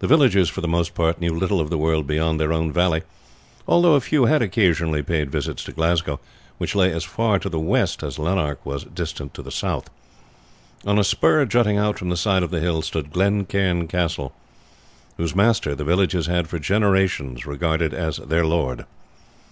The 0.00 0.08
villagers 0.08 0.48
for 0.48 0.60
the 0.60 0.66
most 0.66 0.92
part 0.92 1.20
knew 1.20 1.32
little 1.32 1.60
of 1.60 1.70
the 1.70 1.78
world 1.78 2.04
beyond 2.04 2.40
their 2.40 2.52
own 2.52 2.72
valley, 2.72 3.02
although 3.68 3.94
a 3.94 4.00
few 4.00 4.24
had 4.24 4.42
occasionally 4.42 5.04
paid 5.04 5.30
visits 5.30 5.62
to 5.62 5.72
Glasgow, 5.72 6.18
which 6.58 6.74
lay 6.74 6.90
as 6.90 7.04
far 7.04 7.38
to 7.38 7.48
the 7.48 7.60
west 7.60 8.02
as 8.02 8.18
Lanark 8.18 8.66
was 8.66 8.82
distant 8.82 9.34
to 9.34 9.40
the 9.42 9.52
south. 9.52 9.88
On 10.84 10.98
a 10.98 11.04
spur 11.04 11.44
jutting 11.44 11.76
out 11.78 11.96
from 11.96 12.08
the 12.08 12.16
side 12.16 12.42
of 12.42 12.50
the 12.50 12.58
hill 12.58 12.82
stood 12.82 13.12
Glen 13.12 13.44
Cairn 13.46 13.86
Castle, 13.86 14.32
whose 15.16 15.36
master 15.36 15.76
the 15.76 15.84
villagers 15.84 16.26
had 16.26 16.48
for 16.48 16.58
generations 16.58 17.46
regarded 17.46 17.94
as 17.94 18.16
their 18.16 18.44
lord. 18.44 18.84